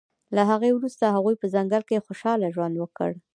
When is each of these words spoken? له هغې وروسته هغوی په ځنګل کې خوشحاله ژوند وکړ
له 0.35 0.41
هغې 0.51 0.69
وروسته 0.73 1.05
هغوی 1.15 1.35
په 1.41 1.47
ځنګل 1.55 1.81
کې 1.89 2.03
خوشحاله 2.05 2.47
ژوند 2.55 2.75
وکړ 2.77 3.11